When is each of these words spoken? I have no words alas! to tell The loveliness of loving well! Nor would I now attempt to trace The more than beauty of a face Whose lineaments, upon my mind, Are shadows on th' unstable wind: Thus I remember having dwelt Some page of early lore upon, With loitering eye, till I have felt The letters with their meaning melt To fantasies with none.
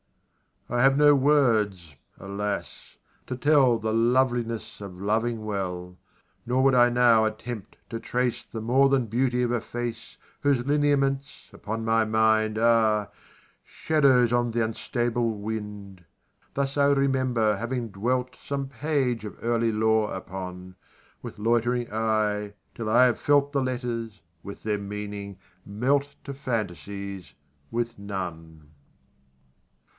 I 0.67 0.81
have 0.81 0.97
no 0.97 1.13
words 1.13 1.95
alas! 2.17 2.95
to 3.27 3.35
tell 3.37 3.77
The 3.77 3.93
loveliness 3.93 4.79
of 4.81 4.99
loving 5.01 5.45
well! 5.45 5.97
Nor 6.45 6.63
would 6.63 6.73
I 6.73 6.89
now 6.89 7.25
attempt 7.25 7.77
to 7.89 7.99
trace 7.99 8.43
The 8.43 8.61
more 8.61 8.89
than 8.89 9.05
beauty 9.05 9.43
of 9.43 9.51
a 9.51 9.61
face 9.61 10.17
Whose 10.39 10.65
lineaments, 10.65 11.49
upon 11.53 11.85
my 11.85 12.05
mind, 12.05 12.57
Are 12.57 13.11
shadows 13.63 14.33
on 14.33 14.53
th' 14.53 14.63
unstable 14.63 15.37
wind: 15.39 16.05
Thus 16.55 16.77
I 16.77 16.85
remember 16.87 17.57
having 17.57 17.89
dwelt 17.89 18.35
Some 18.41 18.69
page 18.69 19.23
of 19.23 19.37
early 19.43 19.73
lore 19.73 20.15
upon, 20.15 20.77
With 21.21 21.37
loitering 21.37 21.91
eye, 21.91 22.53
till 22.73 22.89
I 22.89 23.05
have 23.05 23.19
felt 23.19 23.51
The 23.51 23.61
letters 23.61 24.21
with 24.41 24.63
their 24.63 24.79
meaning 24.79 25.37
melt 25.65 26.15
To 26.23 26.33
fantasies 26.33 27.33
with 27.69 27.99
none. 27.99 28.71